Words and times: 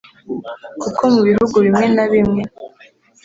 Kuko 0.81 1.01
mu 1.13 1.21
bihugu 1.27 1.55
bimwe 1.65 1.85
na 1.95 2.05
bimwe 2.11 2.43